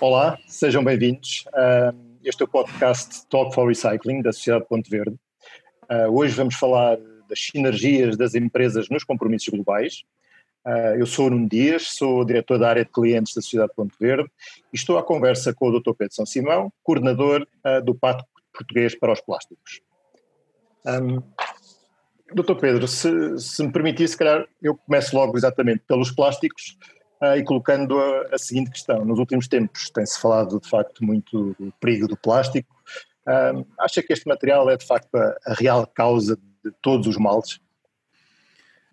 Olá, 0.00 0.38
sejam 0.46 0.82
bem-vindos. 0.82 1.44
Este 2.24 2.42
é 2.42 2.44
o 2.46 2.48
podcast 2.48 3.26
Talk 3.28 3.54
for 3.54 3.68
Recycling 3.68 4.22
da 4.22 4.32
Sociedade 4.32 4.64
Ponte 4.66 4.88
Verde. 4.88 5.14
Ah, 5.86 6.08
hoje 6.08 6.34
vamos 6.34 6.54
falar 6.54 6.96
das 7.28 7.38
sinergias 7.38 8.16
das 8.16 8.34
empresas 8.34 8.88
nos 8.88 9.04
compromissos 9.04 9.48
globais. 9.48 10.04
Ah, 10.64 10.94
eu 10.98 11.04
sou 11.04 11.28
Nuno 11.28 11.46
Dias, 11.46 11.88
sou 11.88 12.24
diretor 12.24 12.58
da 12.58 12.70
área 12.70 12.82
de 12.82 12.90
clientes 12.90 13.34
da 13.34 13.42
Sociedade 13.42 13.74
Ponte 13.76 13.94
Verde 14.00 14.26
e 14.72 14.76
estou 14.76 14.96
à 14.96 15.02
conversa 15.02 15.52
com 15.52 15.68
o 15.68 15.78
Dr. 15.78 15.92
Pedro 15.92 16.14
São 16.14 16.24
Simão, 16.24 16.72
coordenador 16.82 17.46
ah, 17.62 17.80
do 17.80 17.94
Pacto 17.94 18.24
Português 18.54 18.98
para 18.98 19.12
os 19.12 19.20
Plásticos. 19.20 19.82
Um, 20.86 21.22
Doutor 22.32 22.56
Pedro, 22.56 22.88
se, 22.88 23.38
se 23.38 23.62
me 23.62 23.70
permitir, 23.70 24.08
se 24.08 24.16
calhar 24.16 24.46
eu 24.62 24.76
começo 24.76 25.14
logo 25.14 25.36
exatamente 25.36 25.82
pelos 25.86 26.10
plásticos 26.10 26.78
uh, 27.22 27.36
e 27.36 27.44
colocando 27.44 27.98
a, 27.98 28.34
a, 28.34 28.38
seguinte 28.38 28.70
questão. 28.70 29.04
Nos 29.04 29.18
últimos 29.18 29.48
tempos 29.48 29.90
tem-se 29.90 30.20
falado 30.20 30.60
de 30.60 30.68
facto 30.68 31.04
muito 31.04 31.54
do 31.58 31.72
perigo 31.80 32.08
do 32.08 32.16
plástico. 32.16 32.74
Uh, 33.26 33.66
acha 33.78 34.02
que 34.02 34.12
este 34.12 34.26
material 34.26 34.68
é 34.70 34.76
de 34.76 34.86
facto 34.86 35.14
a, 35.14 35.36
a 35.46 35.54
real 35.54 35.86
causa 35.86 36.36
de 36.64 36.72
todos 36.82 37.06
os 37.06 37.16
males? 37.16 37.60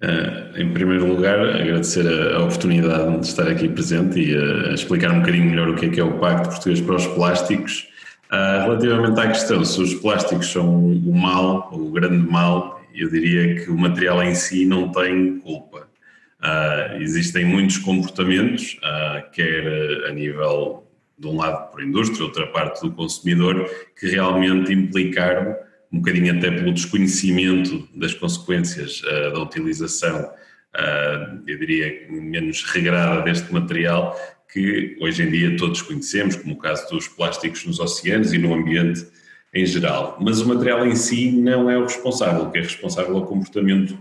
Uh, 0.04 0.55
em 0.55 0.71
primeiro 0.73 1.08
lugar, 1.08 1.40
agradecer 1.40 2.05
a, 2.08 2.38
a, 2.38 2.44
oportunidade 2.44 3.20
de 3.20 3.27
estar 3.27 3.48
aqui 3.48 3.68
presente 3.68 4.20
e 4.20 4.73
explicar 4.73 5.12
um 5.12 5.21
bocadinho 5.21 5.49
melhor 5.49 5.70
o 5.70 5.76
que 5.76 5.88
é 5.88 5.90
que 5.90 5.99
é 5.99 6.04
o 6.04 6.20
Pacto 6.20 6.49
Português 6.49 6.82
para 6.82 6.96
os 6.96 7.07
Plásticos. 7.07 7.88
Uh, 8.27 8.63
relativamente 8.63 9.20
à 9.21 9.27
questão 9.27 9.63
se 9.63 9.82
os 9.82 9.94
plásticos 9.96 10.52
são 10.52 10.68
o 10.68 11.16
mal, 11.16 11.70
o 11.71 11.90
grande 11.91 12.30
mal, 12.30 12.82
eu 12.94 13.09
diria 13.09 13.63
que 13.63 13.71
o 13.71 13.77
material 13.77 14.21
em 14.21 14.35
si 14.35 14.66
não 14.66 14.91
tem 14.91 15.40
culpa. 15.40 15.87
Uh, 16.44 17.02
existem 17.02 17.46
muitos 17.46 17.80
comportamentos, 17.80 18.77
uh, 18.84 19.32
quer 19.32 20.05
a 20.08 20.12
nível 20.12 20.88
de 21.18 21.27
um 21.27 21.38
lado 21.38 21.72
por 21.72 21.82
indústria, 21.82 22.26
outra 22.26 22.46
parte 22.48 22.82
do 22.82 22.91
consumidor, 22.91 23.68
que 24.00 24.08
realmente 24.08 24.72
implicaram, 24.72 25.55
um 25.91 25.99
bocadinho 25.99 26.38
até 26.38 26.52
pelo 26.52 26.71
desconhecimento 26.71 27.88
das 27.96 28.13
consequências 28.13 29.02
uh, 29.02 29.34
da 29.34 29.40
utilização, 29.40 30.32
eu 31.48 31.58
diria, 31.58 32.05
menos 32.08 32.62
regrada 32.65 33.24
deste 33.24 33.52
material, 33.52 34.15
que 34.54 34.96
hoje 35.02 35.24
em 35.24 35.32
dia 35.32 35.58
todos 35.58 35.82
conhecemos, 35.82 36.35
como 36.35 36.54
o 36.54 36.58
caso 36.58 36.88
dos 36.90 37.08
plásticos 37.08 37.65
nos 37.65 37.80
oceanos 37.80 38.32
e 38.32 38.38
no 38.38 38.54
ambiente 38.54 39.08
em 39.52 39.65
geral. 39.65 40.20
Mas 40.21 40.40
o 40.40 40.48
material 40.48 40.85
em 40.85 40.96
si 40.96 41.32
não 41.32 41.68
é 41.68 41.76
o 41.80 41.84
responsável, 41.84 42.43
o 42.43 42.52
que 42.52 42.60
é 42.60 42.62
responsável 42.62 43.15
é 43.15 43.18
o 43.18 43.26
comportamento 43.26 43.98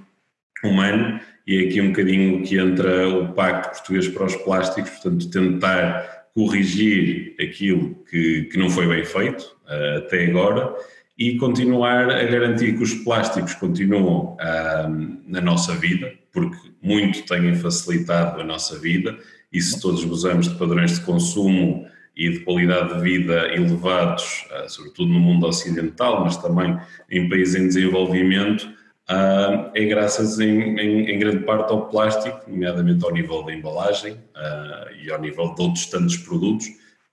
humano 0.65 1.21
e 1.47 1.57
é 1.57 1.69
aqui 1.69 1.81
um 1.81 1.89
bocadinho 1.89 2.43
que 2.43 2.59
entra 2.59 3.09
o 3.09 3.33
Pacto 3.33 3.71
Português 3.71 4.09
para 4.09 4.25
os 4.25 4.37
Plásticos, 4.37 4.91
portanto, 4.91 5.31
tentar 5.31 6.27
corrigir 6.35 7.35
aquilo 7.41 7.95
que, 8.11 8.45
que 8.45 8.59
não 8.59 8.69
foi 8.69 8.87
bem 8.87 9.05
feito 9.05 9.57
uh, 9.67 9.99
até 9.99 10.27
agora 10.27 10.75
e 11.19 11.39
continuar 11.39 12.11
a 12.11 12.25
garantir 12.25 12.77
que 12.77 12.83
os 12.83 12.93
plásticos 12.93 13.55
continuam 13.55 14.35
uh, 14.35 15.21
na 15.27 15.41
nossa 15.41 15.75
vida, 15.75 16.13
porque 16.31 16.59
muito 16.83 17.25
têm 17.25 17.55
facilitado 17.55 18.41
a 18.41 18.45
nossa 18.45 18.79
vida 18.79 19.17
e 19.51 19.61
se 19.63 19.81
todos 19.81 20.05
gozamos 20.05 20.49
de 20.49 20.59
padrões 20.59 20.99
de 20.99 21.05
consumo 21.07 21.87
e 22.15 22.31
de 22.31 22.41
qualidade 22.41 22.95
de 22.95 23.01
vida 23.01 23.55
elevados, 23.55 24.47
ah, 24.51 24.69
sobretudo 24.69 25.13
no 25.13 25.21
mundo 25.21 25.47
ocidental, 25.47 26.25
mas 26.25 26.37
também 26.39 26.79
em 27.11 27.29
países 27.29 27.55
em 27.55 27.67
desenvolvimento, 27.67 28.69
ah, 29.09 29.71
é 29.75 29.85
graças 29.85 30.41
em, 30.41 30.79
em, 30.79 31.11
em 31.11 31.19
grande 31.19 31.45
parte 31.45 31.71
ao 31.71 31.89
plástico, 31.89 32.43
nomeadamente 32.49 33.05
ao 33.05 33.13
nível 33.13 33.43
da 33.43 33.55
embalagem 33.55 34.21
ah, 34.35 34.89
e 35.01 35.11
ao 35.11 35.21
nível 35.21 35.55
de 35.55 35.63
outros 35.63 35.87
tantos 35.87 36.17
produtos, 36.17 36.67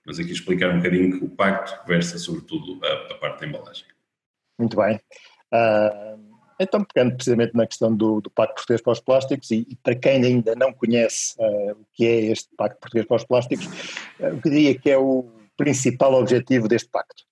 mas 0.04 0.18
aqui 0.18 0.32
explicar 0.32 0.70
um 0.70 0.78
bocadinho 0.78 1.18
que 1.18 1.24
o 1.24 1.28
pacto 1.28 1.86
versa 1.86 2.18
sobretudo 2.18 2.80
a, 2.84 3.12
a 3.12 3.18
parte 3.18 3.40
da 3.40 3.46
embalagem. 3.46 3.86
Muito 4.58 4.76
bem. 4.76 5.00
Uh, 5.52 6.34
então, 6.58 6.84
pegando 6.84 7.16
precisamente 7.16 7.54
na 7.54 7.66
questão 7.66 7.94
do, 7.94 8.20
do 8.20 8.30
Pacto 8.30 8.54
Português 8.54 8.80
para 8.80 8.92
os 8.92 9.00
Plásticos, 9.00 9.50
e, 9.50 9.66
e 9.68 9.76
para 9.76 9.94
quem 9.94 10.24
ainda 10.24 10.54
não 10.54 10.72
conhece 10.72 11.34
uh, 11.38 11.72
o 11.72 11.86
que 11.92 12.06
é 12.06 12.20
este 12.26 12.48
Pacto 12.56 12.80
Português 12.80 13.06
para 13.06 13.16
os 13.16 13.24
Plásticos, 13.24 13.66
uh, 14.20 14.34
o 14.34 14.40
que 14.40 14.50
diria 14.50 14.78
que 14.78 14.90
é 14.90 14.98
o 14.98 15.28
principal 15.56 16.14
objetivo 16.14 16.68
deste 16.68 16.88
pacto? 16.88 17.24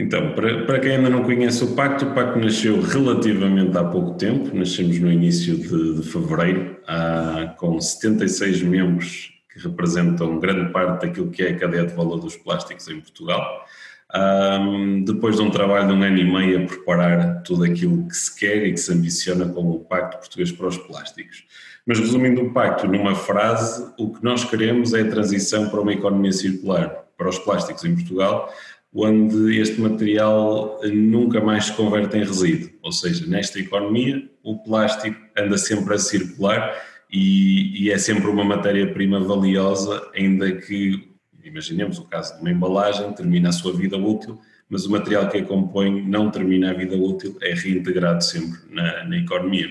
Então, 0.00 0.32
para, 0.32 0.64
para 0.64 0.80
quem 0.80 0.92
ainda 0.92 1.10
não 1.10 1.22
conhece 1.22 1.62
o 1.62 1.74
pacto, 1.74 2.06
o 2.06 2.14
pacto 2.14 2.38
nasceu 2.38 2.80
relativamente 2.80 3.76
há 3.76 3.84
pouco 3.84 4.14
tempo, 4.14 4.56
nascemos 4.56 4.98
no 4.98 5.12
início 5.12 5.54
de, 5.54 6.00
de 6.00 6.08
fevereiro, 6.08 6.78
uh, 6.84 7.54
com 7.56 7.78
76 7.78 8.62
membros 8.62 9.30
que 9.52 9.58
representam 9.58 10.38
grande 10.38 10.72
parte 10.72 11.06
daquilo 11.06 11.30
que 11.30 11.42
é 11.42 11.50
a 11.50 11.58
cadeia 11.58 11.84
de 11.84 11.94
valor 11.94 12.18
dos 12.18 12.34
plásticos 12.34 12.88
em 12.88 12.98
Portugal 12.98 13.66
um, 14.14 15.04
depois 15.04 15.36
de 15.36 15.42
um 15.42 15.50
trabalho 15.50 15.88
de 15.88 15.92
um 15.92 16.02
ano 16.02 16.18
e 16.18 16.24
meio 16.24 16.62
a 16.62 16.66
preparar 16.66 17.42
tudo 17.42 17.64
aquilo 17.64 18.08
que 18.08 18.16
se 18.16 18.34
quer 18.38 18.66
e 18.66 18.72
que 18.72 18.80
se 18.80 18.92
ambiciona 18.92 19.48
como 19.48 19.74
o 19.74 19.80
Pacto 19.80 20.18
Português 20.18 20.50
para 20.50 20.66
os 20.66 20.78
Plásticos. 20.78 21.44
Mas 21.86 21.98
resumindo 21.98 22.42
o 22.42 22.52
pacto 22.52 22.86
numa 22.86 23.14
frase, 23.14 23.92
o 23.98 24.12
que 24.12 24.22
nós 24.22 24.44
queremos 24.44 24.92
é 24.94 25.02
a 25.02 25.10
transição 25.10 25.68
para 25.68 25.80
uma 25.80 25.92
economia 25.92 26.32
circular 26.32 27.04
para 27.16 27.28
os 27.28 27.38
plásticos 27.38 27.84
em 27.84 27.94
Portugal, 27.94 28.52
onde 28.92 29.58
este 29.58 29.80
material 29.80 30.80
nunca 30.92 31.40
mais 31.40 31.66
se 31.66 31.72
converte 31.74 32.16
em 32.16 32.24
resíduo. 32.24 32.70
Ou 32.82 32.92
seja, 32.92 33.26
nesta 33.26 33.58
economia, 33.58 34.28
o 34.42 34.58
plástico 34.58 35.16
anda 35.36 35.56
sempre 35.56 35.94
a 35.94 35.98
circular 35.98 36.76
e, 37.10 37.84
e 37.84 37.90
é 37.90 37.98
sempre 37.98 38.28
uma 38.28 38.44
matéria-prima 38.44 39.20
valiosa, 39.20 40.10
ainda 40.14 40.52
que 40.52 41.08
imaginemos 41.44 41.98
o 41.98 42.04
caso 42.04 42.34
de 42.34 42.40
uma 42.40 42.50
embalagem, 42.50 43.12
termina 43.12 43.48
a 43.48 43.52
sua 43.52 43.72
vida 43.72 43.96
útil, 43.96 44.40
mas 44.68 44.86
o 44.86 44.90
material 44.90 45.28
que 45.28 45.38
a 45.38 45.44
compõe 45.44 46.02
não 46.02 46.30
termina 46.30 46.70
a 46.70 46.74
vida 46.74 46.96
útil, 46.96 47.36
é 47.42 47.54
reintegrado 47.54 48.22
sempre 48.22 48.60
na, 48.68 49.04
na 49.04 49.16
economia. 49.16 49.68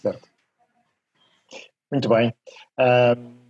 Certo. 0.00 0.28
Muito 1.90 2.08
bem. 2.08 2.32
Um, 2.78 3.41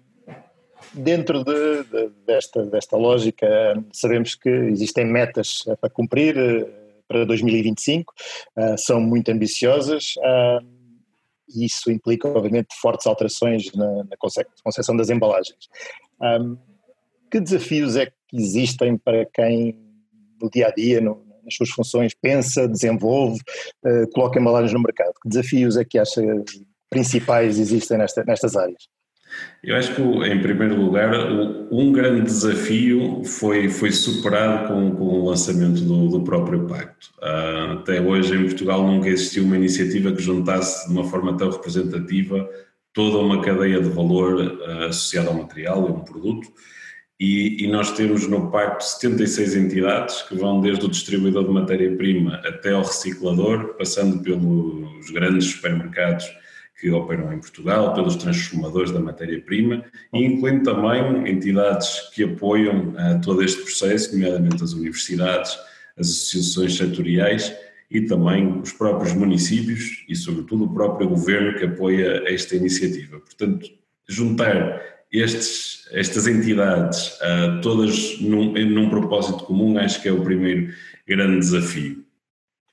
dentro 0.94 1.44
de, 1.44 1.84
de, 1.84 2.10
desta, 2.26 2.64
desta 2.66 2.96
lógica, 2.96 3.46
sabemos 3.92 4.34
que 4.34 4.48
existem 4.48 5.04
metas 5.04 5.64
para 5.80 5.90
cumprir 5.90 6.36
eh, 6.36 6.66
para 7.08 7.24
2025, 7.24 8.12
uh, 8.56 8.78
são 8.78 9.00
muito 9.00 9.30
ambiciosas. 9.30 10.14
Uh, 10.16 10.82
e 11.54 11.66
isso 11.66 11.90
implica, 11.90 12.28
obviamente, 12.28 12.68
fortes 12.80 13.06
alterações 13.06 13.70
na, 13.74 14.04
na 14.04 14.16
concepção 14.62 14.96
das 14.96 15.10
embalagens. 15.10 15.68
Que 17.30 17.40
desafios 17.40 17.96
é 17.96 18.06
que 18.06 18.36
existem 18.36 18.96
para 18.96 19.26
quem 19.26 19.76
no 20.40 20.50
dia 20.50 20.68
a 20.68 20.70
dia, 20.70 21.00
no, 21.00 21.22
nas 21.44 21.54
suas 21.54 21.70
funções, 21.70 22.14
pensa, 22.14 22.66
desenvolve, 22.66 23.40
uh, 23.84 24.10
coloca 24.12 24.40
embalagens 24.40 24.72
no 24.72 24.80
mercado? 24.80 25.12
Que 25.22 25.28
desafios 25.28 25.76
é 25.76 25.84
que 25.84 25.98
acha 25.98 26.22
principais 26.88 27.58
existem 27.58 27.98
nesta, 27.98 28.24
nestas 28.24 28.56
áreas? 28.56 28.88
Eu 29.62 29.76
acho 29.76 29.94
que, 29.94 30.02
em 30.02 30.40
primeiro 30.40 30.74
lugar, 30.74 31.12
um 31.70 31.92
grande 31.92 32.22
desafio 32.22 33.22
foi, 33.24 33.68
foi 33.68 33.92
superado 33.92 34.68
com, 34.68 34.90
com 34.96 35.04
o 35.04 35.28
lançamento 35.28 35.82
do, 35.82 36.08
do 36.08 36.22
próprio 36.22 36.66
Pacto. 36.66 37.10
Uh, 37.18 37.78
até 37.78 38.00
hoje, 38.00 38.34
em 38.34 38.42
Portugal, 38.44 38.84
nunca 38.84 39.08
existiu 39.08 39.44
uma 39.44 39.56
iniciativa 39.56 40.12
que 40.12 40.20
juntasse 40.20 40.88
de 40.88 40.92
uma 40.92 41.04
forma 41.04 41.36
tão 41.36 41.48
representativa 41.48 42.48
toda 42.92 43.18
uma 43.18 43.40
cadeia 43.40 43.80
de 43.80 43.88
valor 43.88 44.34
uh, 44.34 44.84
associada 44.88 45.28
ao 45.28 45.34
material 45.34 45.86
e 45.86 45.92
a 45.92 45.94
um 45.94 46.00
produto. 46.00 46.48
E, 47.20 47.64
e, 47.64 47.68
nós 47.68 47.92
temos 47.92 48.26
no 48.26 48.50
pacto 48.50 48.82
76 48.82 49.54
entidades 49.54 50.22
que 50.22 50.34
vão 50.34 50.60
desde 50.60 50.86
o 50.86 50.88
distribuidor 50.88 51.44
de 51.44 51.52
matéria-prima 51.52 52.42
até 52.44 52.72
ao 52.72 52.82
reciclador, 52.82 53.76
passando 53.78 54.20
pelos 54.24 55.08
grandes 55.12 55.52
supermercados 55.52 56.26
que 56.82 56.90
operam 56.90 57.32
em 57.32 57.38
Portugal, 57.38 57.94
pelos 57.94 58.16
transformadores 58.16 58.90
da 58.90 58.98
matéria-prima 58.98 59.84
e 60.12 60.24
incluindo 60.24 60.64
também 60.64 61.30
entidades 61.30 62.10
que 62.12 62.24
apoiam 62.24 62.88
uh, 62.88 63.20
todo 63.22 63.40
este 63.44 63.62
processo, 63.62 64.12
nomeadamente 64.12 64.64
as 64.64 64.72
universidades, 64.72 65.56
as 65.96 66.08
associações 66.08 66.76
setoriais 66.76 67.54
e 67.88 68.00
também 68.00 68.60
os 68.60 68.72
próprios 68.72 69.12
municípios 69.14 70.04
e, 70.08 70.16
sobretudo, 70.16 70.64
o 70.64 70.74
próprio 70.74 71.08
governo 71.08 71.56
que 71.56 71.66
apoia 71.66 72.24
esta 72.26 72.56
iniciativa. 72.56 73.20
Portanto, 73.20 73.70
juntar 74.08 74.82
estes, 75.12 75.86
estas 75.92 76.26
entidades, 76.26 77.12
uh, 77.20 77.60
todas 77.62 78.20
num, 78.20 78.54
num 78.54 78.90
propósito 78.90 79.44
comum, 79.44 79.78
acho 79.78 80.02
que 80.02 80.08
é 80.08 80.12
o 80.12 80.24
primeiro 80.24 80.74
grande 81.06 81.38
desafio. 81.38 82.04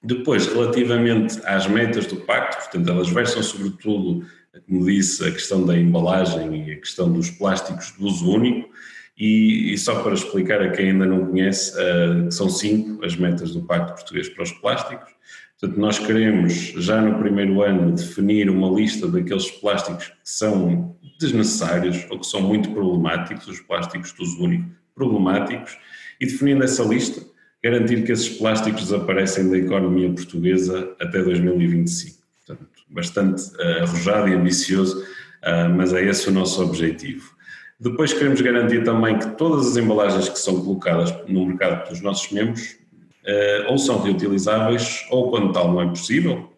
Depois, 0.01 0.47
relativamente 0.47 1.39
às 1.45 1.67
metas 1.67 2.05
do 2.07 2.17
pacto, 2.17 2.57
portanto, 2.57 2.89
elas 2.89 3.09
versam 3.09 3.43
sobretudo, 3.43 4.25
como 4.65 4.85
disse, 4.85 5.27
a 5.27 5.31
questão 5.31 5.65
da 5.65 5.77
embalagem 5.77 6.67
e 6.67 6.71
a 6.71 6.77
questão 6.77 7.11
dos 7.11 7.29
plásticos 7.29 7.93
de 7.97 8.03
uso 8.03 8.29
único, 8.31 8.69
e, 9.17 9.73
e 9.73 9.77
só 9.77 10.01
para 10.01 10.13
explicar 10.13 10.61
a 10.61 10.69
quem 10.69 10.91
ainda 10.91 11.05
não 11.05 11.25
conhece, 11.25 11.73
uh, 11.73 12.31
são 12.31 12.49
cinco 12.49 13.03
as 13.03 13.17
metas 13.17 13.51
do 13.51 13.61
Pacto 13.63 13.93
Português 13.93 14.29
para 14.29 14.43
os 14.43 14.51
Plásticos. 14.53 15.11
Portanto, 15.59 15.77
nós 15.77 15.99
queremos, 15.99 16.53
já 16.77 17.01
no 17.01 17.19
primeiro 17.19 17.61
ano, 17.61 17.91
definir 17.91 18.49
uma 18.49 18.69
lista 18.69 19.09
daqueles 19.09 19.51
plásticos 19.51 20.07
que 20.07 20.13
são 20.23 20.95
desnecessários 21.19 22.07
ou 22.09 22.17
que 22.17 22.25
são 22.25 22.41
muito 22.41 22.71
problemáticos, 22.71 23.45
os 23.45 23.59
plásticos 23.59 24.13
de 24.13 24.23
uso 24.23 24.41
único 24.41 24.69
problemáticos, 24.95 25.77
e 26.17 26.25
definindo 26.25 26.63
essa 26.63 26.83
lista, 26.83 27.21
garantir 27.63 28.03
que 28.06 28.11
esses 28.11 28.29
plásticos 28.29 28.83
desaparecem 28.83 29.50
da 29.50 29.57
economia 29.57 30.09
portuguesa 30.09 30.95
até 31.00 31.21
2025. 31.21 32.17
Portanto, 32.45 32.69
bastante 32.89 33.41
uh, 33.56 33.83
arrojado 33.83 34.29
e 34.29 34.33
ambicioso, 34.33 35.01
uh, 35.01 35.69
mas 35.75 35.94
é 35.94 36.03
esse 36.03 36.29
o 36.29 36.31
nosso 36.31 36.61
objetivo. 36.63 37.38
Depois 37.79 38.11
queremos 38.11 38.41
garantir 38.41 38.83
também 38.83 39.17
que 39.17 39.38
todas 39.38 39.67
as 39.67 39.77
embalagens 39.77 40.27
que 40.27 40.39
são 40.39 40.61
colocadas 40.61 41.13
no 41.27 41.45
mercado 41.45 41.83
pelos 41.83 42.01
nossos 42.01 42.31
membros 42.31 42.77
uh, 43.25 43.69
ou 43.69 43.77
são 43.77 44.01
reutilizáveis 44.01 45.06
ou, 45.09 45.29
quando 45.29 45.53
tal 45.53 45.71
não 45.71 45.81
é 45.81 45.88
possível, 45.88 46.53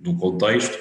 no 0.00 0.16
contexto, 0.16 0.78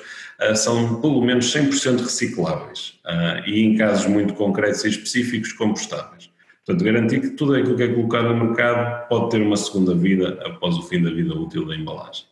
são 0.53 1.01
pelo 1.01 1.19
menos 1.19 1.51
100% 1.51 2.01
recicláveis 2.01 2.99
e, 3.47 3.61
em 3.61 3.75
casos 3.75 4.05
muito 4.05 4.35
concretos 4.35 4.85
e 4.85 4.89
específicos, 4.89 5.51
compostáveis. 5.51 6.29
Portanto, 6.65 6.83
garantir 6.83 7.21
que 7.21 7.29
tudo 7.31 7.53
aquilo 7.53 7.75
que 7.75 7.83
é 7.83 7.87
colocado 7.87 8.29
no 8.29 8.45
mercado 8.45 9.07
pode 9.07 9.29
ter 9.29 9.41
uma 9.41 9.55
segunda 9.55 9.93
vida 9.93 10.39
após 10.43 10.75
o 10.77 10.81
fim 10.81 11.01
da 11.03 11.11
vida 11.11 11.33
útil 11.35 11.67
da 11.67 11.75
embalagem. 11.75 12.25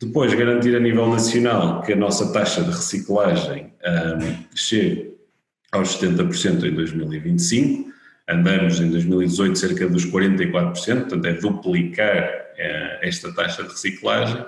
Depois, 0.00 0.32
garantir 0.32 0.74
a 0.74 0.80
nível 0.80 1.08
nacional 1.08 1.82
que 1.82 1.92
a 1.92 1.96
nossa 1.96 2.32
taxa 2.32 2.62
de 2.62 2.70
reciclagem 2.70 3.72
um, 3.84 4.56
chegue 4.56 5.14
aos 5.72 5.98
70% 5.98 6.64
em 6.64 6.74
2025. 6.74 7.88
Andamos 8.28 8.80
em 8.80 8.90
2018 8.90 9.58
cerca 9.58 9.88
dos 9.88 10.06
44%, 10.06 11.00
portanto 11.00 11.26
é 11.26 11.32
duplicar 11.34 12.37
esta 13.02 13.32
taxa 13.32 13.62
de 13.62 13.70
reciclagem 13.70 14.44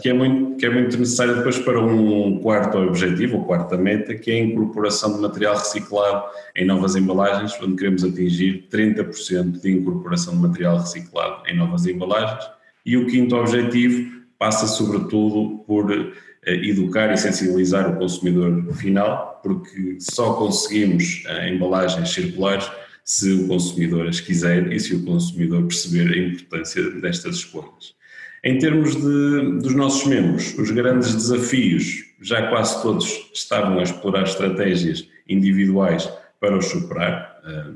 que 0.00 0.08
é, 0.08 0.12
muito, 0.12 0.56
que 0.56 0.66
é 0.66 0.70
muito 0.70 0.98
necessário 0.98 1.36
depois 1.36 1.58
para 1.58 1.80
um 1.80 2.40
quarto 2.40 2.76
objetivo, 2.78 3.38
ou 3.38 3.44
quarta 3.44 3.76
meta, 3.76 4.14
que 4.14 4.32
é 4.32 4.34
a 4.34 4.40
incorporação 4.40 5.14
de 5.14 5.20
material 5.20 5.56
reciclado 5.56 6.24
em 6.56 6.64
novas 6.66 6.96
embalagens, 6.96 7.56
onde 7.62 7.76
queremos 7.76 8.02
atingir 8.02 8.66
30% 8.70 9.60
de 9.60 9.70
incorporação 9.70 10.34
de 10.34 10.40
material 10.40 10.78
reciclado 10.78 11.46
em 11.46 11.56
novas 11.56 11.86
embalagens. 11.86 12.44
E 12.84 12.96
o 12.96 13.06
quinto 13.06 13.36
objetivo 13.36 14.12
passa 14.38 14.66
sobretudo 14.66 15.58
por 15.66 15.90
eh, 15.92 16.54
educar 16.66 17.12
e 17.12 17.16
sensibilizar 17.16 17.88
o 17.88 17.96
consumidor 17.96 18.72
final, 18.74 19.40
porque 19.42 19.98
só 20.00 20.34
conseguimos 20.34 21.22
eh, 21.26 21.50
embalagens 21.50 22.12
circulares 22.12 22.68
se 23.06 23.32
o 23.32 23.46
consumidor 23.46 24.08
as 24.08 24.18
quiser 24.18 24.72
e 24.72 24.80
se 24.80 24.96
o 24.96 25.04
consumidor 25.04 25.62
perceber 25.62 26.12
a 26.12 26.18
importância 26.18 26.90
destas 26.90 27.36
escolhas. 27.36 27.94
Em 28.42 28.58
termos 28.58 28.96
de, 28.96 29.60
dos 29.60 29.74
nossos 29.74 30.06
membros, 30.08 30.58
os 30.58 30.72
grandes 30.72 31.14
desafios, 31.14 32.04
já 32.20 32.48
quase 32.48 32.82
todos 32.82 33.30
estavam 33.32 33.78
a 33.78 33.82
explorar 33.84 34.24
estratégias 34.24 35.08
individuais 35.28 36.10
para 36.40 36.58
os 36.58 36.66
superar. 36.66 37.40
Eh, 37.44 37.72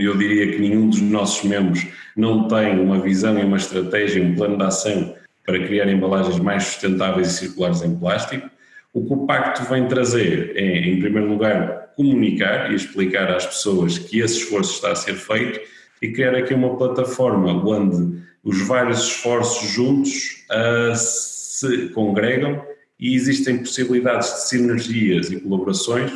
eu 0.00 0.16
diria 0.16 0.52
que 0.52 0.60
nenhum 0.60 0.88
dos 0.88 1.00
nossos 1.00 1.48
membros 1.48 1.86
não 2.14 2.46
tem 2.46 2.78
uma 2.78 3.00
visão 3.00 3.38
e 3.38 3.42
uma 3.42 3.56
estratégia, 3.56 4.22
um 4.22 4.34
plano 4.34 4.58
de 4.58 4.64
ação 4.64 5.16
para 5.46 5.66
criar 5.66 5.88
embalagens 5.88 6.38
mais 6.38 6.64
sustentáveis 6.64 7.28
e 7.28 7.38
circulares 7.38 7.82
em 7.82 7.98
plástico. 7.98 8.48
O 8.92 9.04
que 9.04 9.12
o 9.14 9.26
Pacto 9.26 9.64
vem 9.64 9.88
trazer 9.88 10.52
é, 10.54 10.88
em 10.88 11.00
primeiro 11.00 11.28
lugar, 11.28 11.81
comunicar 11.96 12.70
e 12.72 12.74
explicar 12.74 13.30
às 13.30 13.46
pessoas 13.46 13.98
que 13.98 14.20
esse 14.20 14.38
esforço 14.38 14.74
está 14.74 14.92
a 14.92 14.96
ser 14.96 15.14
feito 15.14 15.60
e 16.00 16.12
criar 16.12 16.34
aqui 16.34 16.52
uma 16.52 16.76
plataforma 16.76 17.52
onde 17.64 18.22
os 18.42 18.60
vários 18.66 19.04
esforços 19.04 19.70
juntos 19.70 20.44
uh, 20.50 20.94
se 20.94 21.88
congregam 21.90 22.64
e 22.98 23.14
existem 23.14 23.58
possibilidades 23.58 24.32
de 24.32 24.48
sinergias 24.48 25.30
e 25.30 25.40
colaborações 25.40 26.12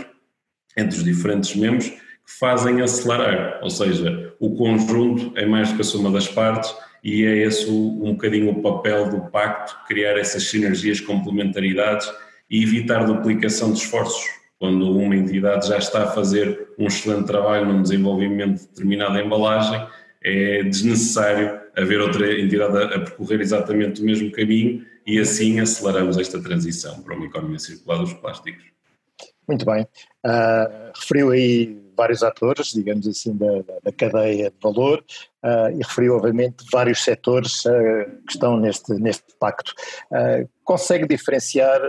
entre 0.76 0.98
os 0.98 1.04
diferentes 1.04 1.54
membros 1.54 1.88
que 1.88 2.32
fazem 2.38 2.82
acelerar, 2.82 3.60
ou 3.62 3.70
seja, 3.70 4.34
o 4.40 4.56
conjunto 4.56 5.32
é 5.36 5.46
mais 5.46 5.70
do 5.70 5.76
que 5.76 5.82
a 5.82 5.84
soma 5.84 6.10
das 6.10 6.26
partes 6.26 6.74
e 7.02 7.24
é 7.24 7.36
esse 7.38 7.70
um 7.70 8.12
bocadinho 8.12 8.50
o 8.50 8.62
papel 8.62 9.08
do 9.08 9.30
pacto, 9.30 9.76
criar 9.86 10.18
essas 10.18 10.44
sinergias, 10.44 11.00
complementaridades 11.00 12.10
e 12.50 12.62
evitar 12.62 13.04
duplicação 13.04 13.72
de 13.72 13.78
esforços. 13.78 14.24
Quando 14.58 14.90
uma 14.96 15.14
entidade 15.14 15.68
já 15.68 15.76
está 15.76 16.04
a 16.04 16.06
fazer 16.06 16.68
um 16.78 16.86
excelente 16.86 17.26
trabalho 17.26 17.66
no 17.66 17.82
desenvolvimento 17.82 18.60
de 18.60 18.68
determinada 18.68 19.20
embalagem, 19.20 19.86
é 20.24 20.62
desnecessário 20.62 21.60
haver 21.76 22.00
outra 22.00 22.40
entidade 22.40 22.94
a, 22.94 22.98
percorrer 23.00 23.40
exatamente 23.40 24.00
o 24.00 24.04
mesmo 24.04 24.32
caminho 24.32 24.84
e 25.06 25.20
assim 25.20 25.60
aceleramos 25.60 26.18
esta 26.18 26.42
transição 26.42 27.00
para 27.02 27.14
uma 27.14 27.26
economia 27.26 27.58
circular 27.58 27.98
dos 27.98 28.12
plásticos. 28.14 28.64
Muito 29.46 29.64
bem. 29.64 29.86
Uh, 30.24 30.90
referiu 30.94 31.30
aí 31.30 31.80
vários 31.96 32.22
atores, 32.22 32.72
digamos 32.72 33.06
assim, 33.06 33.36
da, 33.36 33.62
da 33.84 33.92
cadeia 33.92 34.50
de 34.50 34.56
valor 34.60 35.04
uh, 35.44 35.70
e 35.70 35.76
referiu, 35.76 36.16
obviamente, 36.16 36.64
vários 36.72 37.04
setores 37.04 37.64
uh, 37.64 37.70
que 38.26 38.32
estão 38.32 38.56
neste, 38.56 38.92
neste 38.94 39.24
pacto. 39.38 39.72
consegue 40.64 41.06
diferenciar 41.06 41.80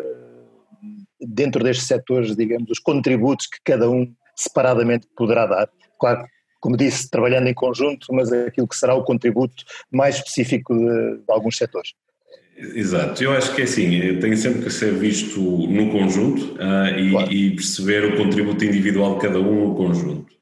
dentro 1.20 1.64
destes 1.64 1.88
setores, 1.88 2.36
digamos, 2.36 2.70
os 2.70 2.80
contributos 2.80 3.48
que 3.48 3.60
cada 3.64 3.90
um 3.90 4.12
separadamente 4.36 5.08
poderá 5.16 5.46
dar? 5.46 5.70
Claro 6.00 6.28
como 6.60 6.76
disse, 6.76 7.10
trabalhando 7.10 7.48
em 7.48 7.54
conjunto, 7.54 8.08
mas 8.12 8.32
aquilo 8.32 8.68
que 8.68 8.76
será 8.76 8.94
o 8.96 9.04
contributo 9.04 9.64
mais 9.92 10.16
específico 10.16 10.76
de, 10.76 11.18
de 11.18 11.32
alguns 11.32 11.58
setores. 11.58 11.94
Exato, 12.58 13.24
eu 13.24 13.34
acho 13.34 13.54
que 13.54 13.62
é 13.62 13.64
assim, 13.66 14.20
tem 14.20 14.36
sempre 14.36 14.64
que 14.64 14.72
ser 14.72 14.92
visto 14.94 15.40
no 15.40 15.92
conjunto 15.92 16.56
uh, 16.56 17.00
e, 17.00 17.12
claro. 17.12 17.32
e, 17.32 17.52
perceber 17.52 18.06
o 18.06 18.18
contributo 18.18 18.66
individual 18.66 19.16
de 19.16 19.22
cada 19.28 19.40
um 19.40 19.68
no 19.68 19.76
conjunto. 19.76 20.34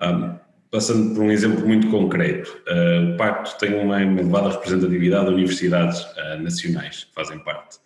Um, 0.00 0.04
ah, 0.04 0.40
passando 0.70 1.14
por 1.14 1.24
um 1.24 1.30
exemplo 1.30 1.66
muito 1.66 1.88
concreto, 1.88 2.62
uh, 2.68 3.14
o 3.14 3.16
Pacto 3.16 3.58
tem 3.58 3.74
uma 3.74 4.02
elevada 4.02 4.50
representatividade 4.50 5.26
de 5.26 5.32
universidades 5.32 6.02
uh, 6.02 6.42
nacionais 6.42 7.04
que 7.04 7.14
fazem 7.14 7.38
parte. 7.38 7.78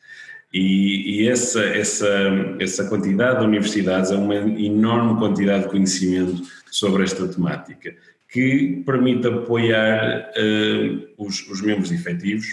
E, 0.53 1.23
e, 1.23 1.29
essa, 1.29 1.61
essa, 1.65 2.09
essa 2.61 2.89
quantidade 2.89 3.41
de 3.41 3.47
universidades 3.47 4.11
é 4.11 4.17
uma 4.17 4.37
enorme 4.37 5.19
quantidade 5.19 5.65
de 5.65 5.71
conhecimento 5.71 6.43
sobre 6.71 7.03
esta 7.03 7.27
temática, 7.27 7.95
que 8.29 8.83
permite 8.85 9.27
apoiar 9.27 10.31
uh, 10.37 11.09
os, 11.19 11.47
os, 11.49 11.61
membros 11.61 11.91
efetivos 11.91 12.47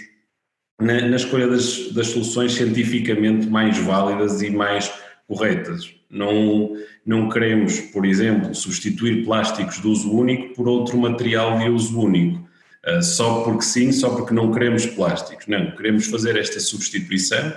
na, 0.80 1.08
na 1.08 1.16
escolha 1.16 1.46
das, 1.46 1.92
das, 1.92 2.08
soluções 2.08 2.52
cientificamente 2.54 3.46
mais 3.46 3.78
válidas 3.78 4.42
e 4.42 4.50
mais 4.50 4.92
corretas. 5.26 5.92
Não, 6.10 6.76
não 7.04 7.28
queremos, 7.28 7.80
por 7.80 8.04
exemplo, 8.04 8.54
substituir 8.54 9.24
plásticos 9.24 9.80
de 9.80 9.86
uso 9.86 10.12
único 10.12 10.54
por 10.54 10.68
outro 10.68 10.96
material 10.98 11.58
de 11.58 11.68
uso 11.68 12.00
único, 12.00 12.38
uh, 12.86 13.02
só 13.02 13.42
porque 13.42 13.62
sim, 13.62 13.92
só 13.92 14.10
porque 14.10 14.34
não 14.34 14.52
queremos 14.52 14.84
plásticos. 14.84 15.46
Não, 15.46 15.70
queremos 15.76 16.06
fazer 16.06 16.36
esta 16.36 16.58
substituição 16.60 17.52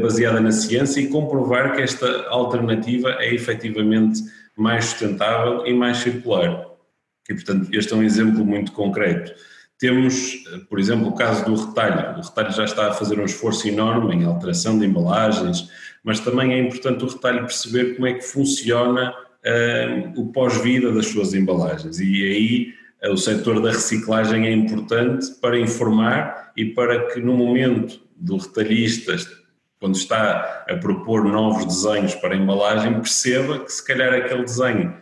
baseada 0.00 0.40
na 0.40 0.52
ciência 0.52 1.00
e 1.00 1.08
comprovar 1.08 1.74
que 1.74 1.82
esta 1.82 2.28
alternativa 2.28 3.10
é 3.18 3.34
efetivamente 3.34 4.22
mais 4.56 4.86
sustentável 4.86 5.66
e 5.66 5.74
mais 5.74 5.98
circular. 5.98 6.64
E, 7.28 7.34
portanto, 7.34 7.68
este 7.72 7.92
é 7.92 7.96
um 7.96 8.02
exemplo 8.02 8.44
muito 8.44 8.72
concreto. 8.72 9.32
Temos, 9.78 10.44
por 10.70 10.78
exemplo, 10.78 11.08
o 11.08 11.14
caso 11.14 11.44
do 11.44 11.54
retalho. 11.54 12.18
O 12.18 12.22
retalho 12.22 12.52
já 12.52 12.64
está 12.64 12.88
a 12.88 12.94
fazer 12.94 13.20
um 13.20 13.24
esforço 13.24 13.68
enorme 13.68 14.14
em 14.14 14.24
alteração 14.24 14.78
de 14.78 14.86
embalagens, 14.86 15.68
mas 16.02 16.20
também 16.20 16.54
é 16.54 16.58
importante 16.58 17.04
o 17.04 17.08
retalho 17.08 17.40
perceber 17.40 17.94
como 17.94 18.06
é 18.06 18.14
que 18.14 18.22
funciona 18.22 19.10
uh, 19.10 20.20
o 20.20 20.32
pós-vida 20.32 20.92
das 20.92 21.08
suas 21.08 21.34
embalagens. 21.34 22.00
E 22.00 22.24
aí 22.24 22.74
uh, 23.04 23.12
o 23.12 23.18
setor 23.18 23.60
da 23.60 23.70
reciclagem 23.70 24.46
é 24.46 24.52
importante 24.52 25.26
para 25.42 25.58
informar 25.58 26.52
e 26.56 26.64
para 26.64 27.08
que 27.08 27.20
no 27.20 27.34
momento 27.34 28.00
do 28.16 28.38
retalhista 28.38 29.14
quando 29.78 29.96
está 29.96 30.64
a 30.68 30.76
propor 30.76 31.24
novos 31.24 31.64
desenhos 31.66 32.14
para 32.14 32.34
a 32.34 32.36
embalagem, 32.36 32.94
perceba 32.94 33.58
que 33.60 33.72
se 33.72 33.84
calhar 33.86 34.12
aquele 34.12 34.44
desenho 34.44 34.94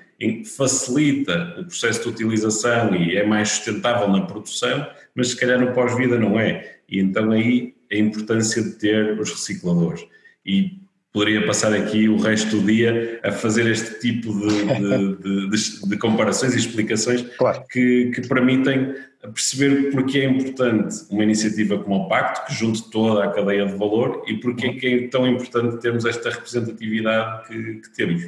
facilita 0.56 1.56
o 1.58 1.64
processo 1.64 2.02
de 2.02 2.08
utilização 2.08 2.94
e 2.94 3.16
é 3.16 3.26
mais 3.26 3.50
sustentável 3.50 4.08
na 4.08 4.22
produção, 4.22 4.86
mas 5.14 5.28
se 5.28 5.36
calhar 5.36 5.60
no 5.60 5.72
pós-vida 5.72 6.18
não 6.18 6.38
é. 6.38 6.78
E 6.88 6.98
então 6.98 7.30
aí 7.30 7.74
a 7.92 7.96
importância 7.96 8.62
de 8.62 8.72
ter 8.72 9.18
os 9.18 9.30
recicladores. 9.30 10.06
E 10.44 10.78
poderia 11.12 11.46
passar 11.46 11.72
aqui 11.72 12.08
o 12.08 12.16
resto 12.16 12.58
do 12.58 12.66
dia 12.66 13.20
a 13.22 13.30
fazer 13.30 13.66
este 13.66 14.00
tipo 14.00 14.32
de, 14.32 14.64
de, 14.64 15.48
de, 15.48 15.88
de 15.88 15.96
comparações 15.96 16.54
e 16.54 16.58
explicações 16.58 17.22
claro. 17.38 17.62
que, 17.70 18.10
que 18.14 18.26
permitem 18.26 18.94
perceber 19.28 19.90
porque 19.90 20.18
é 20.18 20.24
importante 20.24 21.06
uma 21.10 21.22
iniciativa 21.22 21.78
como 21.78 21.96
o 21.96 22.08
Pacto, 22.08 22.46
que 22.46 22.54
junte 22.54 22.90
toda 22.90 23.24
a 23.24 23.30
cadeia 23.30 23.66
de 23.66 23.76
valor, 23.76 24.22
e 24.26 24.38
porque 24.38 24.66
é, 24.66 24.72
que 24.74 24.86
é 24.86 25.08
tão 25.08 25.26
importante 25.26 25.80
termos 25.80 26.04
esta 26.04 26.30
representatividade 26.30 27.48
que, 27.48 27.74
que 27.80 27.90
temos. 27.94 28.22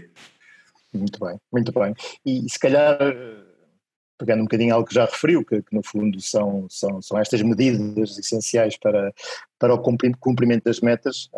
Muito 0.92 1.18
bem, 1.20 1.38
muito 1.52 1.72
bem. 1.72 1.94
E 2.24 2.48
se 2.48 2.58
calhar 2.58 2.98
pegando 4.18 4.40
um 4.40 4.44
bocadinho 4.44 4.74
algo 4.74 4.88
que 4.88 4.94
já 4.94 5.04
referiu, 5.04 5.44
que, 5.44 5.62
que 5.62 5.74
no 5.74 5.82
fundo 5.82 6.20
são, 6.20 6.66
são, 6.70 7.02
são 7.02 7.18
estas 7.18 7.42
medidas 7.42 8.18
essenciais 8.18 8.76
para, 8.78 9.12
para 9.58 9.74
o 9.74 9.78
cumprimento 9.78 10.64
das 10.64 10.80
metas, 10.80 11.28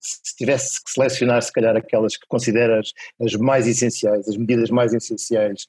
se 0.00 0.34
tivesse 0.36 0.82
que 0.82 0.90
selecionar 0.90 1.42
se 1.42 1.52
calhar 1.52 1.76
aquelas 1.76 2.16
que 2.16 2.26
consideras 2.26 2.92
as 3.20 3.34
mais 3.34 3.66
essenciais, 3.66 4.26
as 4.28 4.36
medidas 4.36 4.70
mais 4.70 4.94
essenciais 4.94 5.66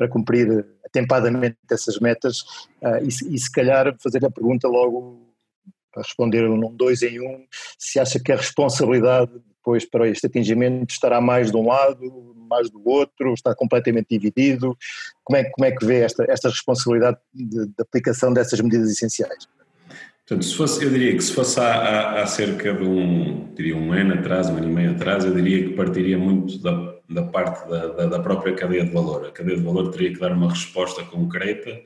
para 0.00 0.08
cumprir 0.08 0.64
atempadamente 0.82 1.58
essas 1.70 1.98
metas 1.98 2.40
uh, 2.80 2.96
e, 3.02 3.34
e, 3.34 3.38
se 3.38 3.52
calhar 3.52 3.94
fazer 4.02 4.24
a 4.24 4.30
pergunta 4.30 4.66
logo 4.66 5.28
para 5.92 6.02
responder 6.02 6.48
um 6.48 6.74
dois 6.74 7.02
em 7.02 7.20
um, 7.20 7.44
se 7.78 8.00
acha 8.00 8.18
que 8.18 8.32
a 8.32 8.36
responsabilidade 8.36 9.30
depois 9.58 9.84
para 9.84 10.08
este 10.08 10.26
atingimento 10.26 10.90
estará 10.90 11.20
mais 11.20 11.50
de 11.50 11.56
um 11.58 11.66
lado, 11.66 12.34
mais 12.48 12.70
do 12.70 12.80
outro, 12.88 13.34
está 13.34 13.54
completamente 13.54 14.06
dividido, 14.08 14.74
como 15.22 15.36
é, 15.36 15.44
como 15.44 15.66
é 15.66 15.70
que 15.70 15.84
vê 15.84 16.00
esta, 16.00 16.24
esta 16.26 16.48
responsabilidade 16.48 17.18
de, 17.34 17.66
de 17.66 17.74
aplicação 17.78 18.32
dessas 18.32 18.58
medidas 18.62 18.90
essenciais? 18.90 19.46
Portanto, 20.26 20.46
se 20.46 20.56
fosse, 20.56 20.82
eu 20.82 20.88
diria 20.88 21.14
que 21.14 21.22
se 21.22 21.34
fosse 21.34 21.60
há, 21.60 22.22
há, 22.22 22.26
cerca 22.26 22.72
de 22.72 22.84
um, 22.84 23.52
diria 23.54 23.76
um 23.76 23.92
ano 23.92 24.14
atrás, 24.14 24.48
um 24.48 24.56
ano 24.56 24.70
e 24.70 24.72
meio 24.72 24.92
atrás, 24.92 25.26
eu 25.26 25.34
diria 25.34 25.68
que 25.68 25.74
partiria 25.74 26.16
muito 26.16 26.58
da, 26.62 26.99
da 27.10 27.22
parte 27.22 27.68
da, 27.68 27.88
da, 27.88 28.06
da, 28.06 28.18
própria 28.20 28.54
cadeia 28.54 28.84
de 28.84 28.92
valor. 28.92 29.26
A 29.26 29.30
cadeia 29.32 29.56
de 29.56 29.64
valor 29.64 29.90
teria 29.90 30.12
que 30.12 30.20
dar 30.20 30.32
uma 30.32 30.48
resposta 30.48 31.02
concreta 31.02 31.80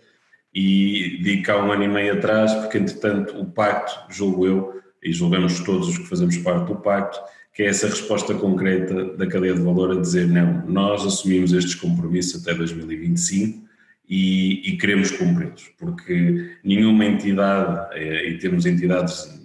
e 0.55 1.19
digo 1.23 1.51
há 1.51 1.65
um 1.65 1.73
ano 1.73 1.85
e 1.85 1.89
meio 1.89 2.15
atrás, 2.15 2.55
porque 2.55 2.79
entretanto 2.79 3.41
o 3.41 3.47
pacto, 3.47 4.13
julgo 4.13 4.47
eu, 4.47 4.83
e 5.03 5.13
julgamos 5.13 5.61
todos 5.61 5.89
os 5.89 5.99
que 5.99 6.07
fazemos 6.07 6.37
parte 6.39 6.67
do 6.67 6.77
pacto, 6.77 7.19
que 7.53 7.63
é 7.63 7.67
essa 7.67 7.87
resposta 7.87 8.35
concreta 8.35 9.17
da 9.17 9.27
cadeia 9.27 9.55
de 9.55 9.63
valor 9.63 9.93
a 9.93 10.01
dizer 10.01 10.27
não, 10.27 10.65
nós 10.67 11.05
assumimos 11.05 11.53
estes 11.53 11.75
compromissos 11.75 12.43
até 12.43 12.55
2025 12.55 13.65
e, 14.09 14.71
e 14.71 14.77
queremos 14.77 15.11
cumpri-los, 15.11 15.71
porque 15.79 16.57
nenhuma 16.63 17.05
entidade, 17.05 17.99
eh, 17.99 18.31
e 18.31 18.39
temos 18.39 18.67
entidades 18.67 19.44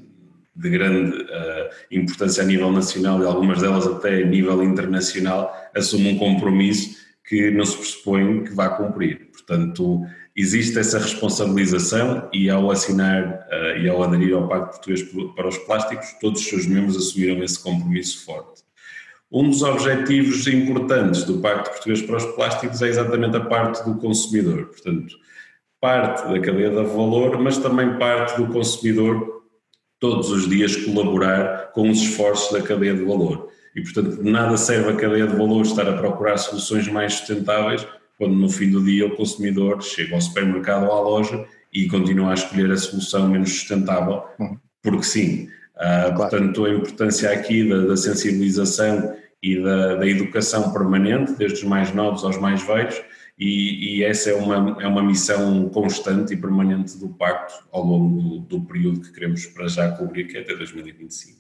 de 0.55 0.69
grande 0.69 1.21
uh, 1.21 1.69
importância 1.91 2.43
a 2.43 2.45
nível 2.45 2.71
nacional 2.71 3.21
e 3.21 3.25
algumas 3.25 3.61
delas 3.61 3.87
até 3.87 4.23
a 4.23 4.25
nível 4.25 4.63
internacional, 4.63 5.53
assumem 5.75 6.15
um 6.15 6.19
compromisso 6.19 6.97
que 7.27 7.51
não 7.51 7.65
se 7.65 7.77
pressupõe 7.77 8.43
que 8.43 8.53
vá 8.53 8.69
cumprir. 8.69 9.29
Portanto, 9.31 10.01
existe 10.35 10.79
essa 10.79 10.97
responsabilização 10.97 12.27
e 12.33 12.49
ao 12.49 12.71
assinar 12.71 13.47
uh, 13.51 13.77
e 13.77 13.87
ao 13.87 14.01
aderir 14.01 14.35
ao 14.35 14.47
Pacto 14.47 14.77
Português 14.77 15.03
para 15.35 15.47
os 15.47 15.57
Plásticos, 15.59 16.13
todos 16.19 16.41
os 16.41 16.47
seus 16.47 16.65
membros 16.65 16.97
assumiram 16.97 17.43
esse 17.43 17.61
compromisso 17.61 18.25
forte. 18.25 18.63
Um 19.31 19.47
dos 19.47 19.61
objetivos 19.61 20.47
importantes 20.47 21.23
do 21.23 21.37
Pacto 21.37 21.69
Português 21.69 22.01
para 22.01 22.17
os 22.17 22.25
Plásticos 22.25 22.81
é 22.81 22.87
exatamente 22.87 23.37
a 23.37 23.41
parte 23.41 23.83
do 23.83 23.95
consumidor, 23.99 24.65
portanto, 24.65 25.15
parte 25.79 26.27
da 26.27 26.39
cadeia 26.39 26.69
de 26.69 26.83
valor, 26.83 27.37
mas 27.39 27.57
também 27.59 27.97
parte 27.97 28.37
do 28.37 28.47
consumidor 28.51 29.38
todos 29.99 30.31
os 30.31 30.47
dias 30.49 30.75
colaborar 30.77 31.71
com 31.73 31.89
os 31.89 32.01
esforços 32.01 32.51
da 32.51 32.65
cadeia 32.65 32.95
de 32.95 33.03
valor. 33.03 33.49
E, 33.75 33.81
portanto, 33.81 34.23
de 34.23 34.29
nada 34.29 34.57
serve 34.57 34.91
a 34.91 34.95
cadeia 34.95 35.27
de 35.27 35.35
valor 35.35 35.65
estar 35.65 35.87
a 35.87 35.97
procurar 35.97 36.37
soluções 36.37 36.87
mais 36.87 37.13
sustentáveis 37.13 37.85
quando 38.17 38.35
no 38.35 38.49
fim 38.49 38.69
do 38.69 38.83
dia 38.83 39.07
o 39.07 39.15
consumidor 39.15 39.81
chega 39.81 40.13
ao 40.13 40.21
supermercado 40.21 40.85
ou 40.85 40.91
à 40.91 40.99
loja 40.99 41.45
e 41.73 41.87
continua 41.87 42.31
a 42.31 42.33
escolher 42.33 42.69
a 42.71 42.77
solução 42.77 43.29
menos 43.29 43.49
sustentável, 43.51 44.23
uhum. 44.39 44.57
porque 44.83 45.03
sim. 45.03 45.47
Uh, 45.75 46.13
claro. 46.13 46.15
Portanto, 46.17 46.65
a 46.65 46.69
importância 46.69 47.31
aqui 47.31 47.67
da, 47.67 47.85
da 47.85 47.95
sensibilização 47.95 49.15
e 49.41 49.61
da, 49.63 49.95
da, 49.95 50.05
educação 50.05 50.73
permanente, 50.73 51.31
desde 51.33 51.59
os 51.59 51.63
mais 51.63 51.93
novos 51.93 52.25
aos 52.25 52.37
mais 52.37 52.61
velhos, 52.61 53.01
e, 53.39 53.99
e, 53.99 54.03
essa 54.03 54.31
é 54.31 54.35
uma, 54.35 54.81
é 54.81 54.87
uma 54.87 55.01
missão 55.01 55.69
constante 55.69 56.33
e 56.33 56.37
permanente 56.37 56.97
do 56.97 57.07
Pacto 57.07 57.65
ao 57.71 57.83
longo 57.83 58.21
do, 58.21 58.39
do 58.39 58.65
período 58.65 58.99
que 58.99 59.13
queremos 59.13 59.45
para 59.45 59.69
já 59.69 59.89
cobrir, 59.93 60.25
que 60.25 60.37
é 60.37 60.41
até 60.41 60.53
2025. 60.53 61.39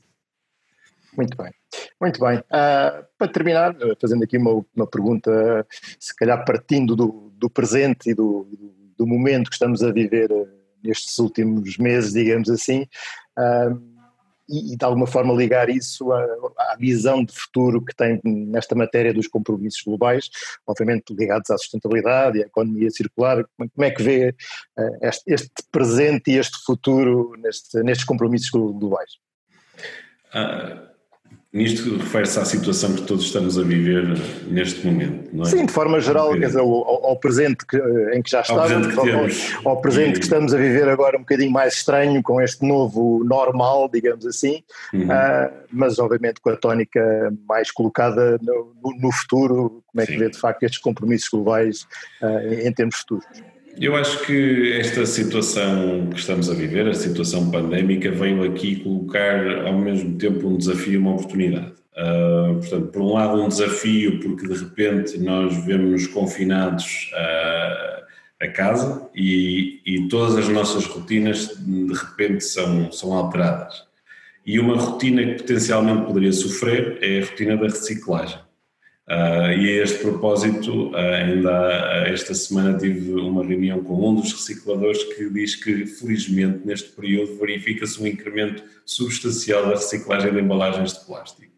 Muito 1.17 1.35
bem, 1.35 1.51
muito 1.99 2.19
bem. 2.21 2.37
Uh, 2.37 3.05
para 3.17 3.27
terminar, 3.27 3.75
fazendo 3.99 4.23
aqui 4.23 4.37
uma, 4.37 4.65
uma 4.73 4.87
pergunta, 4.87 5.67
se 5.99 6.15
calhar 6.15 6.45
partindo 6.45 6.95
do, 6.95 7.33
do 7.35 7.49
presente 7.49 8.11
e 8.11 8.13
do, 8.13 8.47
do, 8.97 9.05
momento 9.05 9.49
que 9.49 9.55
estamos 9.55 9.83
a 9.83 9.91
viver 9.91 10.31
uh, 10.31 10.47
nestes 10.81 11.17
últimos 11.19 11.77
meses, 11.77 12.13
digamos 12.13 12.49
assim, 12.49 12.83
uh, 13.37 13.98
e, 14.49 14.73
e, 14.73 14.77
de 14.77 14.83
alguma 14.85 15.07
forma 15.07 15.33
ligar 15.33 15.69
isso 15.69 16.11
à, 16.11 16.21
à, 16.57 16.75
visão 16.77 17.23
de 17.23 17.33
futuro 17.33 17.83
que 17.83 17.95
tem 17.95 18.19
nesta 18.23 18.75
matéria 18.75 19.13
dos 19.13 19.27
compromissos 19.27 19.81
globais, 19.83 20.29
obviamente 20.65 21.13
ligados 21.13 21.49
à 21.49 21.57
sustentabilidade 21.57 22.39
e 22.39 22.43
à 22.43 22.47
economia 22.47 22.89
circular. 22.89 23.45
Como 23.57 23.83
é 23.83 23.91
que 23.91 24.01
vê 24.01 24.35
uh, 24.77 24.97
este, 25.01 25.33
este, 25.33 25.51
presente 25.71 26.31
e 26.31 26.37
este 26.37 26.57
futuro 26.65 27.33
neste, 27.37 27.81
nestes 27.83 28.05
compromissos 28.05 28.49
globais? 28.49 29.11
Uh, 30.33 30.88
Nisto 31.51 31.97
refere-se 31.97 32.37
à 32.37 32.45
situação 32.45 32.93
que 32.93 33.01
todos 33.01 33.25
estamos 33.25 33.57
a 33.57 33.63
viver 33.63 34.05
neste 34.47 34.85
momento, 34.85 35.35
não 35.35 35.43
é? 35.43 35.49
Sim, 35.49 35.65
de 35.65 35.73
forma 35.73 35.99
geral, 35.99 36.31
quer 36.33 36.45
dizer, 36.45 36.59
ao, 36.59 37.07
ao, 37.07 37.17
presente 37.17 37.65
que, 37.65 37.75
em 38.13 38.21
que 38.21 38.29
já 38.29 38.41
estamos, 38.41 38.71
ao 38.71 38.77
presente, 38.77 38.93
que, 38.93 39.65
ao, 39.65 39.71
ao 39.73 39.81
presente 39.81 40.09
e... 40.17 40.19
que 40.19 40.25
estamos 40.25 40.53
a 40.53 40.57
viver 40.57 40.87
agora 40.87 41.17
um 41.17 41.21
bocadinho 41.21 41.49
mais 41.49 41.73
estranho 41.73 42.21
com 42.21 42.39
este 42.39 42.63
novo 42.63 43.23
normal, 43.23 43.89
digamos 43.91 44.27
assim, 44.27 44.61
uhum. 44.93 45.05
uh, 45.05 45.51
mas 45.71 45.97
obviamente 45.97 46.39
com 46.39 46.51
a 46.51 46.55
tónica 46.55 47.33
mais 47.47 47.71
colocada 47.71 48.37
no, 48.43 48.75
no, 48.83 49.01
no 49.01 49.11
futuro, 49.11 49.83
como 49.87 50.03
é 50.03 50.05
que 50.05 50.13
Sim. 50.13 50.19
vê 50.19 50.29
de 50.29 50.37
facto 50.37 50.61
estes 50.61 50.79
compromissos 50.79 51.29
globais 51.29 51.87
uh, 52.21 52.53
em, 52.53 52.67
em 52.67 52.71
termos 52.71 52.97
futuros? 52.97 53.25
Eu 53.77 53.95
acho 53.95 54.25
que 54.25 54.73
esta 54.73 55.05
situação 55.05 56.09
que 56.09 56.19
estamos 56.19 56.49
a 56.49 56.53
viver, 56.53 56.87
a 56.87 56.93
situação 56.93 57.49
pandémica, 57.49 58.11
veio 58.11 58.43
aqui 58.43 58.77
colocar 58.77 59.65
ao 59.65 59.77
mesmo 59.77 60.17
tempo 60.17 60.47
um 60.47 60.57
desafio 60.57 60.93
e 60.93 60.97
uma 60.97 61.13
oportunidade. 61.13 61.73
Uh, 61.95 62.55
portanto, 62.59 62.87
por 62.87 63.01
um 63.01 63.13
lado, 63.13 63.41
um 63.41 63.47
desafio, 63.47 64.19
porque 64.19 64.47
de 64.47 64.53
repente 64.53 65.17
nós 65.17 65.65
vemos-nos 65.65 66.07
confinados 66.07 67.11
uh, 67.13 68.03
a 68.41 68.47
casa 68.47 69.09
e, 69.13 69.81
e, 69.85 70.07
todas 70.07 70.37
as 70.37 70.47
nossas 70.47 70.85
rotinas 70.85 71.57
de 71.57 71.93
repente 71.93 72.43
são, 72.43 72.91
são 72.91 73.13
alteradas. 73.13 73.83
E 74.45 74.59
uma 74.59 74.77
rotina 74.77 75.25
que 75.25 75.41
potencialmente 75.41 76.05
poderia 76.05 76.31
sofrer 76.31 76.97
é 77.01 77.19
a 77.19 77.25
rotina 77.25 77.57
da 77.57 77.65
reciclagem. 77.65 78.39
Uh, 79.09 79.57
e 79.57 79.79
a 79.79 79.83
este 79.83 79.97
propósito, 80.03 80.91
uh, 80.91 80.95
ainda 80.95 82.05
esta 82.05 82.35
semana 82.35 82.77
tive 82.77 83.11
uma 83.13 83.43
reunião 83.43 83.83
com 83.83 84.07
um 84.07 84.13
dos 84.13 84.31
recicladores 84.31 85.03
que 85.03 85.27
diz 85.31 85.55
que, 85.55 85.87
felizmente, 85.87 86.59
neste 86.63 86.89
período 86.89 87.35
verifica-se 87.39 87.99
um 87.99 88.05
incremento 88.05 88.63
substancial 88.85 89.63
da 89.63 89.71
reciclagem 89.71 90.31
de 90.31 90.39
embalagens 90.39 90.93
de 90.93 91.05
plástico. 91.05 91.51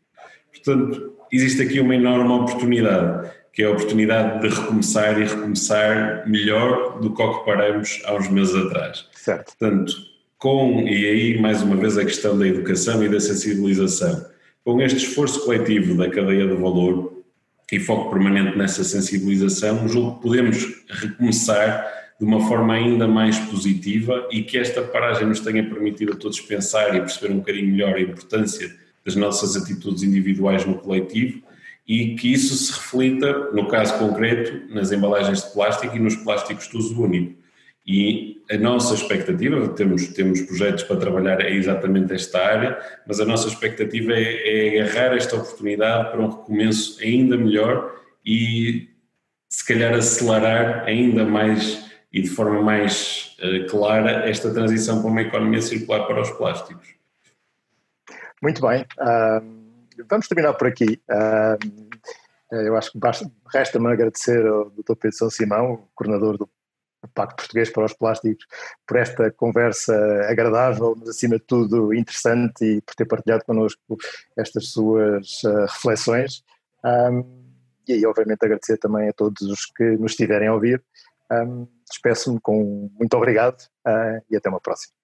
Portanto, 0.50 1.14
existe 1.30 1.62
aqui 1.62 1.82
uma 1.82 1.94
enorme 1.94 2.32
oportunidade, 2.32 3.30
que 3.52 3.64
é 3.64 3.66
a 3.66 3.72
oportunidade 3.72 4.40
de 4.40 4.56
recomeçar 4.56 5.20
e 5.20 5.26
recomeçar 5.26 6.30
melhor 6.30 7.02
do 7.02 7.14
que 7.14 7.22
o 7.22 7.40
que 7.40 7.46
paramos 7.46 8.02
há 8.06 8.16
uns 8.16 8.30
meses 8.30 8.56
atrás. 8.56 9.10
Certo. 9.14 9.58
Portanto, 9.58 9.94
com, 10.38 10.88
e 10.88 11.06
aí 11.06 11.42
mais 11.42 11.62
uma 11.62 11.76
vez 11.76 11.98
a 11.98 12.06
questão 12.06 12.40
da 12.40 12.48
educação 12.48 13.04
e 13.04 13.10
da 13.10 13.20
sensibilização, 13.20 14.26
com 14.64 14.82
este 14.82 15.06
esforço 15.06 15.44
coletivo 15.44 15.98
da 15.98 16.10
cadeia 16.10 16.48
de 16.48 16.54
valor, 16.54 17.21
e 17.72 17.80
foco 17.80 18.10
permanente 18.12 18.58
nessa 18.58 18.84
sensibilização, 18.84 19.88
julgo 19.88 20.16
que 20.16 20.24
podemos 20.24 20.68
recomeçar 20.90 21.88
de 22.20 22.26
uma 22.26 22.46
forma 22.48 22.74
ainda 22.74 23.08
mais 23.08 23.40
positiva 23.40 24.28
e 24.30 24.44
que 24.44 24.58
esta 24.58 24.82
paragem 24.82 25.28
nos 25.28 25.40
tenha 25.40 25.68
permitido 25.68 26.14
a 26.14 26.16
todos 26.16 26.40
pensar 26.42 26.96
e 26.96 27.00
perceber 27.00 27.34
um 27.34 27.38
bocadinho 27.38 27.72
melhor 27.72 27.96
a 27.96 28.02
importância 28.02 28.76
das 29.06 29.16
nossas 29.16 29.56
atitudes 29.56 30.04
individuais 30.04 30.66
no 30.66 30.76
coletivo 30.76 31.42
e 31.88 32.16
que 32.16 32.32
isso 32.32 32.54
se 32.56 32.72
reflita, 32.74 33.52
no 33.52 33.68
caso 33.68 33.98
concreto, 33.98 34.74
nas 34.74 34.92
embalagens 34.92 35.44
de 35.44 35.52
plástico 35.52 35.96
e 35.96 36.00
nos 36.00 36.16
plásticos 36.16 36.68
de 36.68 36.78
uso 36.78 37.02
único. 37.02 37.41
E 37.92 38.42
a 38.50 38.58
nossa 38.58 38.94
expectativa, 38.94 39.68
temos, 39.74 40.08
temos 40.08 40.42
projetos 40.44 40.82
para 40.84 40.96
trabalhar 40.96 41.42
é 41.42 41.52
exatamente 41.52 42.14
esta 42.14 42.40
área, 42.40 42.80
mas 43.06 43.20
a 43.20 43.26
nossa 43.26 43.50
expectativa 43.50 44.14
é, 44.14 44.78
é 44.78 44.82
agarrar 44.82 45.18
esta 45.18 45.36
oportunidade 45.36 46.10
para 46.10 46.22
um 46.22 46.30
recomeço 46.30 47.04
ainda 47.04 47.36
melhor 47.36 47.94
e 48.26 48.88
se 49.50 49.68
calhar 49.68 49.94
acelerar 49.94 50.86
ainda 50.86 51.26
mais 51.26 51.86
e 52.14 52.22
de 52.22 52.30
forma 52.30 52.62
mais 52.62 53.36
uh, 53.40 53.70
clara 53.70 54.30
esta 54.30 54.54
transição 54.54 55.02
para 55.02 55.12
uma 55.12 55.22
economia 55.24 55.62
circular 55.62 56.08
para 56.08 56.22
os 56.22 56.30
plásticos. 56.30 56.96
Muito 58.42 58.62
bem, 58.62 58.84
uh, 58.84 60.06
vamos 60.10 60.30
terminar 60.30 60.54
por 60.54 60.68
aqui. 60.70 60.98
Uh, 61.10 61.92
eu 62.56 62.78
acho 62.78 62.94
que 62.94 63.00
resta-me 63.54 63.92
agradecer 63.92 64.46
ao 64.46 64.70
Dr. 64.70 64.96
Pedro 64.96 65.18
São 65.18 65.30
Simão, 65.30 65.90
coordenador 65.94 66.38
do 66.38 66.50
Pacto 67.08 67.36
Português 67.36 67.70
para 67.70 67.86
os 67.86 67.94
Plásticos, 67.94 68.46
por 68.88 68.98
esta 68.98 69.32
conversa 69.32 69.94
agradável, 70.30 70.96
mas 70.98 71.10
acima 71.10 71.38
de 71.38 71.44
tudo 71.44 71.94
interessante 71.94 72.64
e 72.64 72.82
por 72.82 72.96
ter 72.96 73.06
partilhado 73.06 73.46
connosco 73.46 73.98
estas 74.38 74.70
suas 74.70 75.44
uh, 75.44 75.66
reflexões. 75.68 76.44
Um, 76.84 77.42
e 77.88 77.94
aí, 77.94 78.06
obviamente, 78.06 78.44
agradecer 78.44 78.78
também 78.78 79.10
a 79.10 79.14
todos 79.14 79.42
os 79.42 79.66
que 79.66 79.84
nos 79.98 80.12
estiverem 80.12 80.48
a 80.48 80.54
ouvir. 80.54 80.84
Um, 81.32 81.68
Despeço-me 81.90 82.40
com 82.40 82.90
muito 82.98 83.18
obrigado 83.18 83.60
uh, 83.86 84.24
e 84.30 84.38
até 84.38 84.50
uma 84.50 84.62
próxima. 84.62 85.01